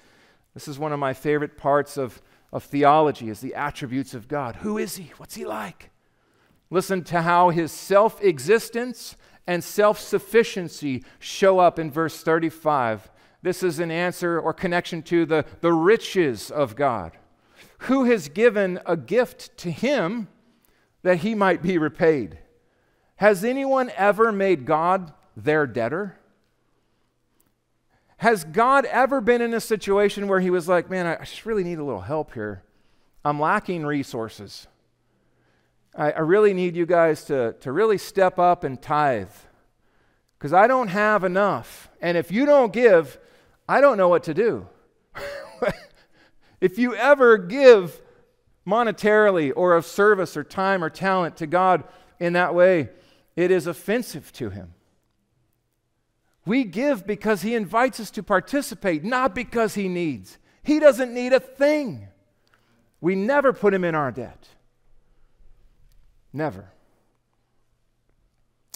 [0.54, 4.58] this is one of my favorite parts of, of theology is the attributes of God.
[4.58, 5.12] Who is he?
[5.18, 5.92] What's he like?
[6.70, 9.16] Listen to how his self existence
[9.48, 13.10] and self sufficiency show up in verse 35.
[13.42, 17.14] This is an answer or connection to the, the riches of God.
[17.84, 20.28] Who has given a gift to him
[21.04, 22.40] that he might be repaid?
[23.16, 26.18] Has anyone ever made God their debtor?
[28.18, 31.64] Has God ever been in a situation where he was like, man, I just really
[31.64, 32.64] need a little help here?
[33.24, 34.68] I'm lacking resources.
[35.96, 39.32] I, I really need you guys to, to really step up and tithe
[40.38, 41.90] because I don't have enough.
[42.02, 43.18] And if you don't give,
[43.68, 44.68] I don't know what to do.
[46.62, 48.02] If you ever give
[48.68, 51.84] monetarily or of service or time or talent to God
[52.20, 52.90] in that way,
[53.36, 54.74] it is offensive to him.
[56.46, 60.38] We give because he invites us to participate, not because he needs.
[60.64, 62.08] He doesn't need a thing.
[63.02, 64.50] We never put him in our debt.
[66.34, 66.72] Never.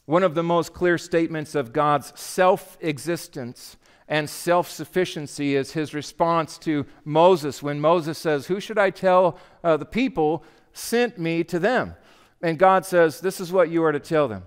[0.06, 5.94] One of the most clear statements of God's self existence and self sufficiency is his
[5.94, 11.44] response to Moses when Moses says, Who should I tell uh, the people sent me
[11.46, 11.96] to them?
[12.42, 14.44] And God says, This is what you are to tell them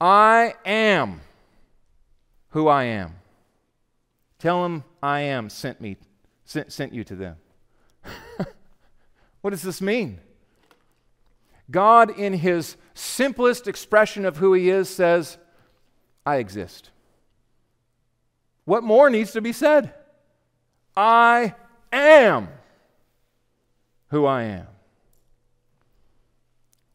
[0.00, 1.20] I am
[2.50, 3.14] who I am.
[4.38, 5.96] Tell them I am sent me,
[6.44, 7.36] sent, sent you to them.
[9.40, 10.20] what does this mean?
[11.70, 15.38] God, in his simplest expression of who he is, says,
[16.24, 16.90] I exist.
[18.66, 19.94] What more needs to be said?
[20.94, 21.54] I
[21.92, 22.48] am
[24.08, 24.66] who I am.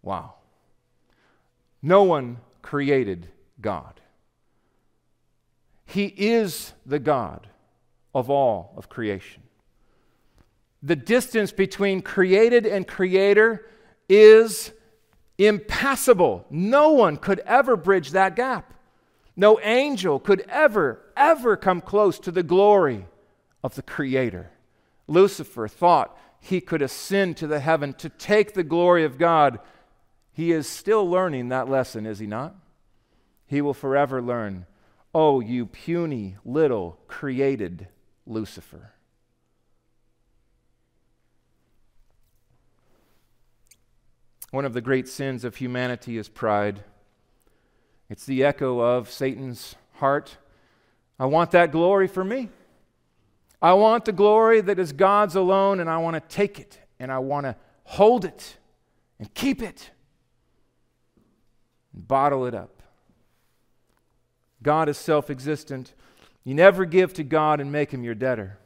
[0.03, 0.35] Wow.
[1.81, 3.27] No one created
[3.59, 3.99] God.
[5.85, 7.47] He is the God
[8.13, 9.43] of all of creation.
[10.83, 13.67] The distance between created and creator
[14.09, 14.71] is
[15.37, 16.45] impassable.
[16.49, 18.73] No one could ever bridge that gap.
[19.35, 23.05] No angel could ever, ever come close to the glory
[23.63, 24.51] of the Creator.
[25.07, 29.59] Lucifer thought he could ascend to the heaven to take the glory of God.
[30.33, 32.55] He is still learning that lesson, is he not?
[33.45, 34.65] He will forever learn,
[35.13, 37.87] oh, you puny little created
[38.25, 38.93] Lucifer.
[44.51, 46.83] One of the great sins of humanity is pride.
[48.09, 50.37] It's the echo of Satan's heart.
[51.21, 52.49] I want that glory for me.
[53.61, 57.11] I want the glory that is God's alone, and I want to take it, and
[57.11, 58.57] I want to hold it,
[59.19, 59.91] and keep it,
[61.93, 62.81] and bottle it up.
[64.63, 65.93] God is self existent.
[66.43, 68.57] You never give to God and make him your debtor.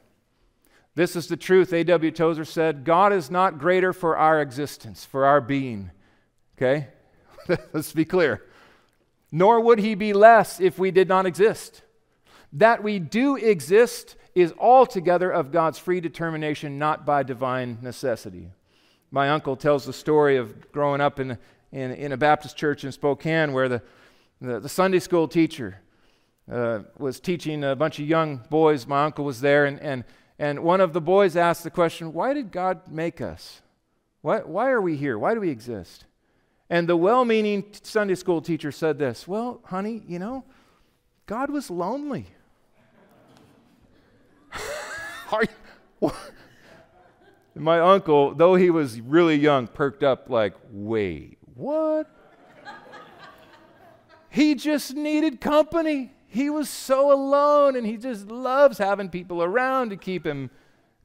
[0.96, 1.74] This is the truth.
[1.74, 2.12] A.W.
[2.12, 5.92] Tozer said God is not greater for our existence, for our being.
[6.58, 6.88] Okay?
[7.74, 8.42] Let's be clear
[9.36, 11.82] nor would he be less if we did not exist.
[12.56, 18.50] That we do exist is altogether of God's free determination, not by divine necessity.
[19.12, 21.38] My uncle tells the story of growing up in,
[21.74, 23.82] in, in a Baptist church in Spokane where the,
[24.40, 25.82] the, the Sunday school teacher
[26.50, 28.88] uh, was teaching a bunch of young boys.
[28.88, 30.06] My uncle was there, and, and,
[30.40, 33.62] and one of the boys asked the question, Why did God make us?
[34.22, 35.20] Why, why are we here?
[35.20, 36.06] Why do we exist?
[36.70, 40.46] And the well meaning Sunday school teacher said this Well, honey, you know,
[41.26, 42.28] God was lonely.
[47.56, 52.10] My uncle, though he was really young, perked up like, Wait, what?
[54.30, 56.12] he just needed company.
[56.28, 60.50] He was so alone and he just loves having people around to keep him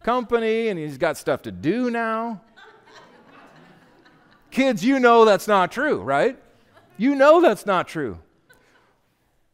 [0.03, 2.41] company and he's got stuff to do now.
[4.51, 6.37] Kids, you know that's not true, right?
[6.97, 8.19] You know that's not true.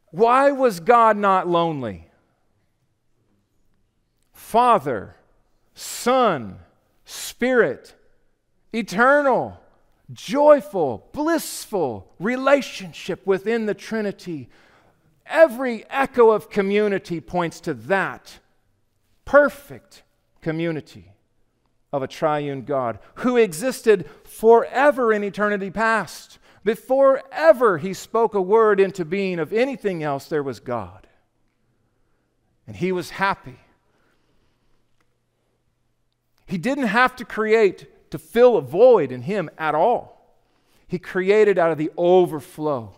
[0.09, 2.09] Why was God not lonely?
[4.33, 5.16] Father,
[5.77, 6.57] Son,
[7.05, 7.93] Spirit,
[8.73, 9.61] eternal,
[10.11, 14.49] joyful, blissful relationship within the Trinity.
[15.27, 18.39] Every echo of community points to that
[19.23, 20.01] perfect
[20.41, 21.11] community
[21.93, 26.39] of a triune God who existed forever in eternity past.
[26.63, 31.05] Before ever he spoke a word into being of anything else, there was God.
[32.65, 33.59] And he was happy.
[36.47, 40.35] He didn't have to create to fill a void in him at all.
[40.87, 42.95] He created out of the overflow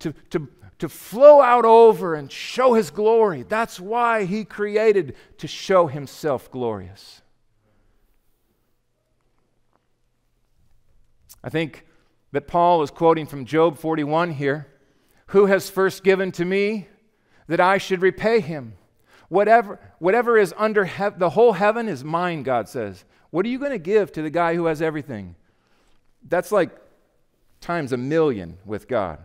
[0.00, 0.48] to, to,
[0.80, 3.44] to flow out over and show his glory.
[3.44, 7.22] That's why he created to show himself glorious.
[11.44, 11.86] I think
[12.32, 14.66] that Paul is quoting from Job 41 here.
[15.28, 16.88] Who has first given to me
[17.46, 18.74] that I should repay him?
[19.30, 23.04] Whatever, whatever is under he- the whole heaven is mine, God says.
[23.30, 25.36] What are you going to give to the guy who has everything?
[26.28, 26.70] That's like
[27.60, 29.20] times a million with God.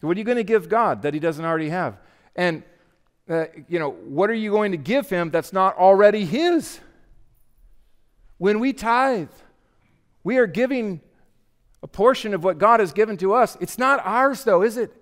[0.00, 1.98] What are you going to give God that he doesn't already have?
[2.34, 2.62] And,
[3.28, 6.80] uh, you know, what are you going to give him that's not already his?
[8.38, 9.28] When we tithe,
[10.24, 11.02] we are giving
[11.82, 13.58] a portion of what God has given to us.
[13.60, 14.96] It's not ours, though, is it?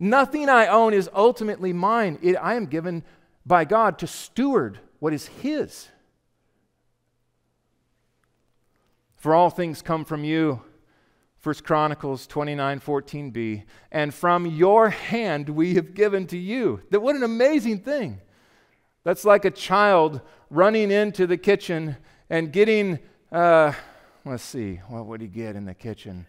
[0.00, 2.18] Nothing I own is ultimately mine.
[2.20, 3.04] It, I am given
[3.44, 5.88] by God to steward what is His.
[9.16, 10.62] For all things come from you.
[11.42, 16.80] 1 Chronicles 29 14b, and from your hand we have given to you.
[16.90, 18.20] That what an amazing thing.
[19.02, 20.20] That's like a child
[20.50, 21.96] running into the kitchen
[22.30, 23.00] and getting,
[23.32, 23.72] uh,
[24.24, 26.26] let's see, what would he get in the kitchen?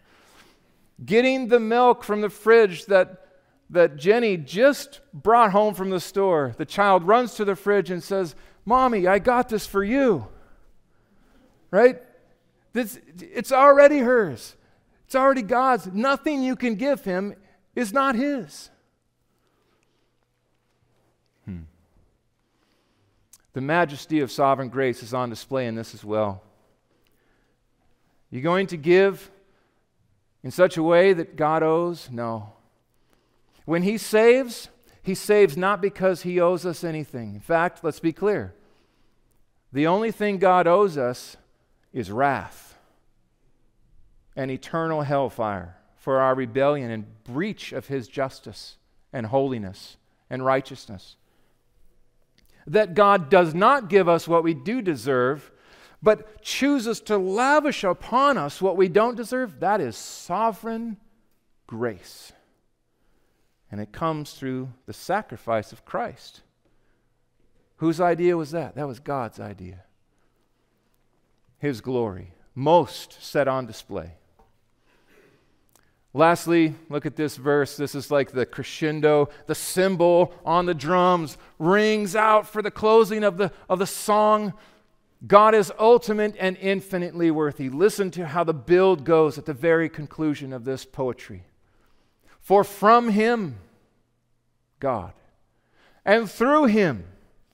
[1.04, 3.23] Getting the milk from the fridge that,
[3.70, 6.54] that Jenny just brought home from the store.
[6.56, 8.34] The child runs to the fridge and says,
[8.64, 10.26] Mommy, I got this for you.
[11.70, 12.00] Right?
[12.72, 14.56] This, it's already hers.
[15.06, 15.86] It's already God's.
[15.86, 17.34] Nothing you can give him
[17.74, 18.70] is not his.
[21.44, 21.62] Hmm.
[23.52, 26.42] The majesty of sovereign grace is on display in this as well.
[28.30, 29.30] You're going to give
[30.42, 32.10] in such a way that God owes?
[32.10, 32.53] No.
[33.64, 34.68] When He saves,
[35.02, 37.34] He saves not because He owes us anything.
[37.34, 38.54] In fact, let's be clear
[39.72, 41.36] the only thing God owes us
[41.92, 42.78] is wrath
[44.36, 48.76] and eternal hellfire for our rebellion and breach of his justice
[49.12, 49.96] and holiness
[50.30, 51.16] and righteousness.
[52.66, 55.50] That God does not give us what we do deserve,
[56.02, 60.98] but chooses to lavish upon us what we don't deserve, that is sovereign
[61.66, 62.32] grace.
[63.70, 66.42] And it comes through the sacrifice of Christ.
[67.76, 68.76] Whose idea was that?
[68.76, 69.84] That was God's idea.
[71.58, 74.12] His glory, most set on display.
[76.16, 77.76] Lastly, look at this verse.
[77.76, 83.24] This is like the crescendo, the cymbal on the drums rings out for the closing
[83.24, 84.54] of the, of the song.
[85.26, 87.68] God is ultimate and infinitely worthy.
[87.68, 91.42] Listen to how the build goes at the very conclusion of this poetry.
[92.44, 93.56] For from him,
[94.78, 95.14] God,
[96.04, 97.04] and through him,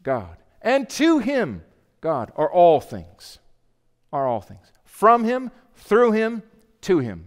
[0.03, 1.63] God, and to him,
[2.01, 3.39] God, are all things.
[4.13, 4.73] Are all things.
[4.85, 6.43] From him, through him,
[6.81, 7.27] to him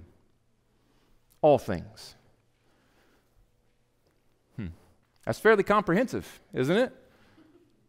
[1.41, 2.15] all things.
[4.57, 4.67] Hmm.
[5.25, 6.93] That's fairly comprehensive, isn't it?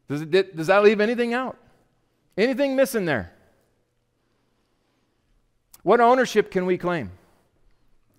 [0.09, 0.57] Does, it?
[0.57, 1.59] does that leave anything out?
[2.39, 3.33] Anything missing there?
[5.83, 7.11] What ownership can we claim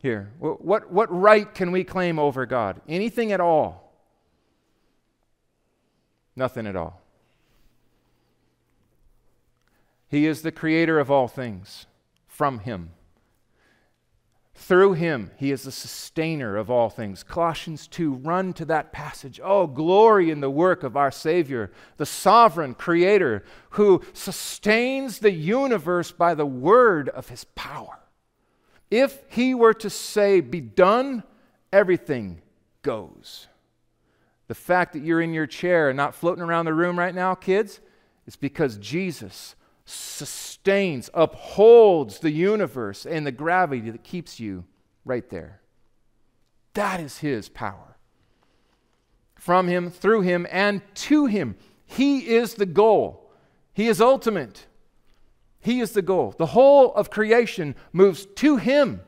[0.06, 0.32] here?
[0.40, 2.80] What, what, right can we claim over God?
[2.88, 3.92] Anything at all?
[6.36, 7.02] Nothing at all.
[10.08, 11.88] He is the creator of all things.
[12.28, 12.92] From Him
[14.58, 17.24] through him, he is the sustainer of all things.
[17.24, 19.40] Colossians 2, run to that passage.
[19.44, 26.12] Oh, glory in the work of our Savior, the sovereign creator who sustains the universe
[26.12, 28.00] by the word of his power.
[28.92, 31.24] If he were to say, be done,
[31.74, 32.42] everything
[32.82, 33.48] goes.
[34.48, 37.34] The fact that you're in your chair and not floating around the room right now,
[37.36, 37.80] kids,
[38.28, 39.56] is because Jesus
[39.86, 44.66] sustains, upholds the universe and the gravity that keeps you
[45.04, 45.62] right there.
[46.74, 47.98] That is His power.
[49.36, 51.56] From Him, through Him, and to Him.
[51.86, 53.32] He is the goal,
[53.74, 54.66] He is ultimate.
[55.66, 56.36] He is the goal.
[56.38, 59.02] The whole of creation moves to Him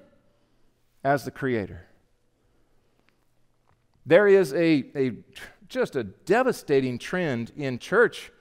[1.04, 1.86] as the Creator.
[4.08, 5.12] There is a, a
[5.70, 8.32] just a devastating trend in church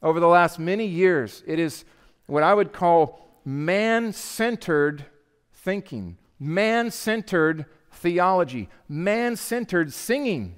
[0.00, 1.84] over the last many years, it is
[2.26, 5.04] what I would call man centered
[5.52, 10.56] thinking, man centered theology, man centered singing.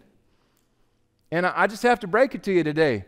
[1.30, 3.06] And I just have to break it to you today.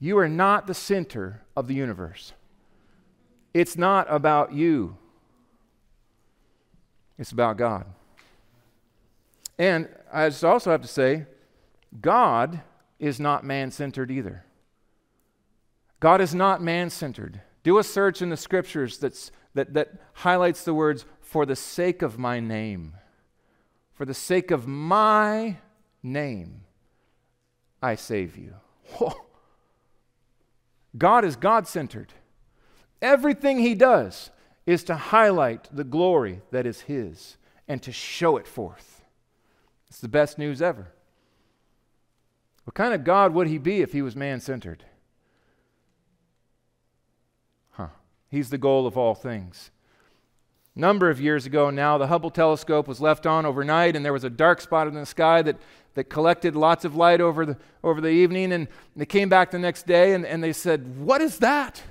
[0.00, 2.32] You are not the center of the universe.
[3.54, 4.98] It's not about you,
[7.18, 7.86] it's about God.
[9.56, 11.26] And I just also have to say,
[12.00, 12.60] God
[12.98, 14.44] is not man centered either.
[16.00, 17.40] God is not man centered.
[17.62, 22.02] Do a search in the scriptures that's, that, that highlights the words, for the sake
[22.02, 22.94] of my name.
[23.92, 25.58] For the sake of my
[26.02, 26.62] name,
[27.80, 28.54] I save you.
[30.98, 32.12] God is God centered.
[33.04, 34.30] Everything he does
[34.64, 37.36] is to highlight the glory that is his
[37.68, 39.02] and to show it forth.
[39.88, 40.88] It's the best news ever.
[42.64, 44.86] What kind of God would he be if he was man centered?
[47.72, 47.88] Huh.
[48.30, 49.70] He's the goal of all things.
[50.74, 54.14] A number of years ago now, the Hubble telescope was left on overnight, and there
[54.14, 55.58] was a dark spot in the sky that,
[55.92, 58.50] that collected lots of light over the, over the evening.
[58.50, 61.82] And they came back the next day and, and they said, What is that?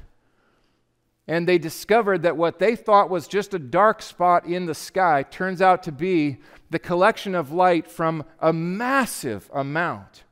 [1.27, 5.23] And they discovered that what they thought was just a dark spot in the sky
[5.23, 6.37] turns out to be
[6.69, 10.23] the collection of light from a massive amount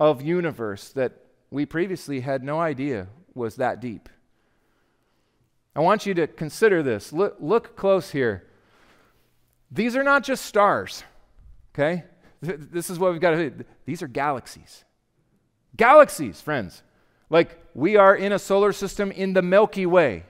[0.00, 1.12] of universe that
[1.50, 4.08] we previously had no idea was that deep.
[5.76, 7.12] I want you to consider this.
[7.12, 8.46] Look, look close here.
[9.70, 11.02] These are not just stars,
[11.74, 12.04] okay?
[12.40, 13.64] This is what we've got to do.
[13.84, 14.84] These are galaxies.
[15.76, 16.83] Galaxies, friends.
[17.30, 20.24] Like we are in a solar system in the Milky Way.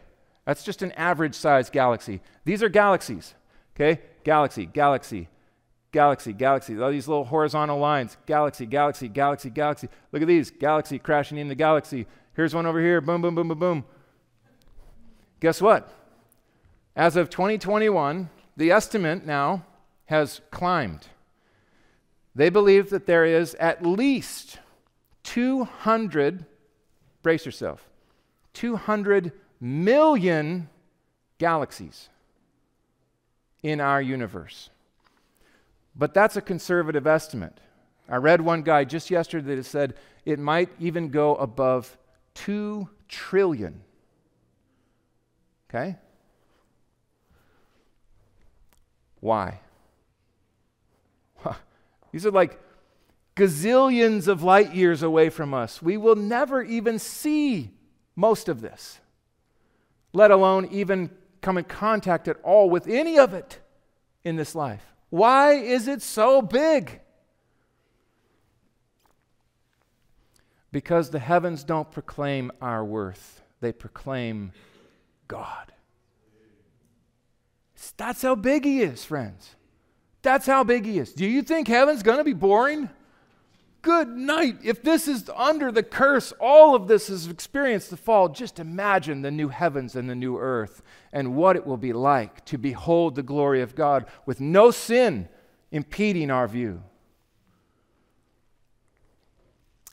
[0.45, 2.21] That's just an average sized galaxy.
[2.45, 3.35] These are galaxies,
[3.75, 4.01] okay?
[4.25, 5.29] Galaxy, galaxy,
[5.93, 6.81] galaxy, galaxy.
[6.81, 9.89] All these little horizontal lines galaxy, galaxy, galaxy, galaxy.
[10.13, 12.07] Look at these galaxy crashing into galaxy.
[12.35, 13.01] Here's one over here.
[13.01, 13.85] Boom, boom, boom, boom, boom.
[15.41, 15.93] Guess what?
[16.97, 19.65] As of 2021, the estimate now
[20.07, 21.09] has climbed.
[22.35, 24.59] They believe that there is at least
[25.23, 26.45] 200,
[27.25, 27.89] brace yourself,
[28.53, 30.69] 200 million
[31.39, 32.09] galaxies
[33.65, 34.71] in our universe.
[35.97, 37.59] But that's a conservative estimate.
[38.09, 39.95] I read one guy just yesterday that said
[40.25, 41.97] it might even go above
[42.35, 43.81] 2 trillion.
[45.71, 45.97] Okay?
[49.21, 49.61] Why?
[52.13, 52.61] These are like
[53.37, 55.83] gazillions of light years away from us.
[55.83, 57.71] We will never even see
[58.17, 59.01] most of this,
[60.13, 61.11] let alone even
[61.41, 63.59] come in contact at all with any of it
[64.23, 64.85] in this life.
[65.11, 67.01] Why is it so big?
[70.73, 74.53] Because the heavens don't proclaim our worth, they proclaim
[75.29, 75.73] God.
[77.97, 79.55] That's how big He is, friends.
[80.23, 81.13] That's how big He is.
[81.13, 82.89] Do you think heaven's going to be boring?
[83.85, 84.61] Good night.
[84.65, 88.31] If this is under the curse, all of this has experienced the fall.
[88.31, 90.81] Just imagine the new heavens and the new earth
[91.13, 95.29] and what it will be like to behold the glory of God with no sin
[95.71, 96.83] impeding our view.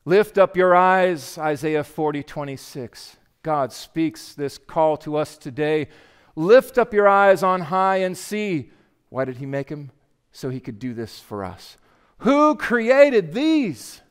[0.05, 3.17] Lift up your eyes, Isaiah 40, 26.
[3.43, 5.89] God speaks this call to us today.
[6.37, 8.71] Lift up your eyes on high and see.
[9.09, 9.91] Why did he make him?
[10.31, 11.75] So he could do this for us.
[12.21, 14.01] Who created these?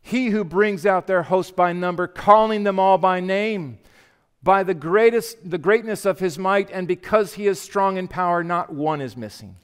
[0.00, 3.78] He who brings out their host by number, calling them all by name.
[4.42, 8.44] By the greatest the greatness of his might and because he is strong in power,
[8.44, 9.56] not one is missing.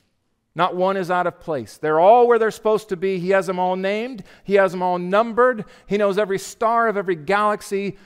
[0.57, 1.78] Not one is out of place.
[1.78, 3.18] They're all where they're supposed to be.
[3.18, 5.66] He has them all named, He has them all numbered.
[5.86, 7.97] He knows every star of every galaxy,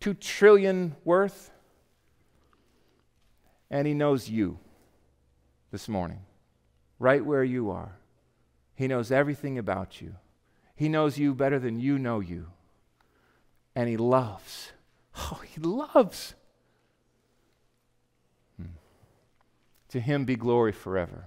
[0.00, 1.50] two trillion worth.
[3.70, 4.58] And He knows you
[5.70, 6.20] this morning,
[6.98, 7.98] right where you are.
[8.78, 10.14] He knows everything about you.
[10.76, 12.46] He knows you better than you know you.
[13.74, 14.70] And He loves.
[15.32, 16.34] Oh, He loves
[18.56, 18.68] hmm.
[19.88, 21.24] To him be glory forever.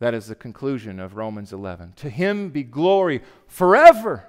[0.00, 1.92] That is the conclusion of Romans 11.
[1.98, 4.26] To him be glory forever.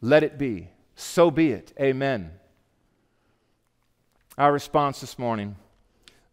[0.00, 0.70] Let it be.
[0.96, 1.72] So be it.
[1.80, 2.32] Amen.
[4.36, 5.54] Our response this morning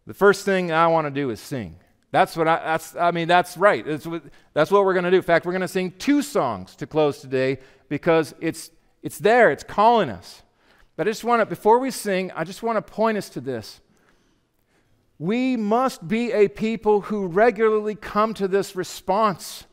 [0.08, 1.76] the first thing I want to do is sing.
[2.12, 3.86] That's what I, that's, I mean, that's right.
[3.86, 5.18] That's what, that's what we're going to do.
[5.18, 7.58] In fact, we're going to sing two songs to close today
[7.88, 8.70] because it's,
[9.02, 10.42] it's there, it's calling us.
[10.96, 13.40] But I just want to, before we sing, I just want to point us to
[13.40, 13.80] this.
[15.18, 19.66] We must be a people who regularly come to this response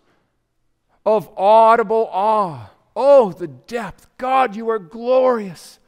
[1.06, 2.70] of audible awe.
[2.96, 4.08] Oh, the depth.
[4.18, 5.80] God, you are glorious.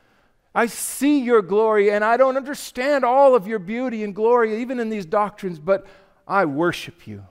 [0.56, 4.80] I see your glory, and I don't understand all of your beauty and glory, even
[4.80, 5.86] in these doctrines, but
[6.30, 7.26] I worship you.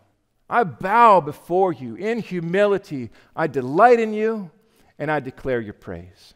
[0.50, 3.10] I bow before you in humility.
[3.36, 4.50] I delight in you,
[4.98, 6.34] and I declare your praise.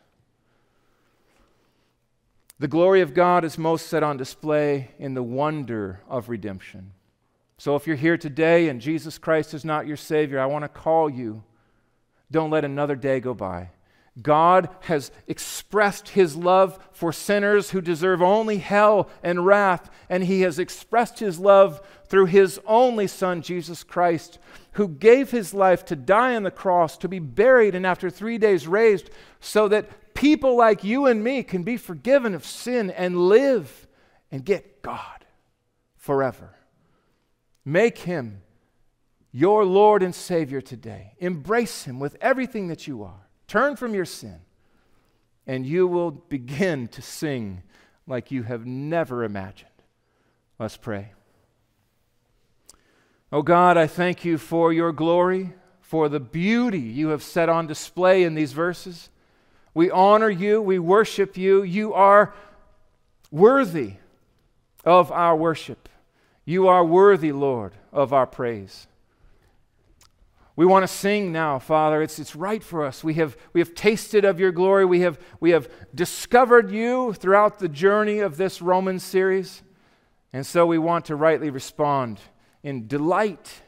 [2.61, 6.93] The glory of God is most set on display in the wonder of redemption.
[7.59, 10.69] So if you're here today and Jesus Christ is not your Savior, I want to
[10.69, 11.43] call you.
[12.31, 13.71] Don't let another day go by.
[14.21, 20.43] God has expressed his love for sinners who deserve only hell and wrath, and he
[20.43, 24.39] has expressed his love through his only Son, Jesus Christ,
[24.73, 28.37] who gave his life to die on the cross, to be buried, and after three
[28.37, 29.09] days raised,
[29.41, 33.87] so that people like you and me can be forgiven of sin and live
[34.31, 35.25] and get God
[35.97, 36.51] forever.
[37.65, 38.43] Make him
[39.31, 41.15] your Lord and Savior today.
[41.19, 43.29] Embrace him with everything that you are.
[43.53, 44.38] Turn from your sin,
[45.46, 47.62] and you will begin to sing
[48.07, 49.68] like you have never imagined.
[50.59, 51.12] Let's pray.
[53.30, 57.66] Oh God, I thank you for your glory, for the beauty you have set on
[57.66, 59.11] display in these verses.
[59.74, 60.62] We honor you.
[60.62, 61.62] We worship you.
[61.62, 62.32] You are
[63.30, 63.96] worthy
[64.82, 65.90] of our worship.
[66.46, 68.86] You are worthy, Lord, of our praise.
[70.55, 72.03] We want to sing now, Father.
[72.03, 73.03] It's, it's right for us.
[73.03, 74.84] We have, we have tasted of your glory.
[74.84, 79.62] We have, we have discovered you throughout the journey of this Roman series.
[80.32, 82.20] And so we want to rightly respond
[82.62, 83.62] in delight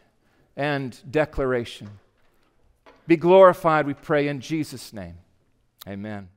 [0.56, 1.88] and declaration.
[3.06, 5.16] Be glorified, we pray, in Jesus' name.
[5.86, 6.28] Amen.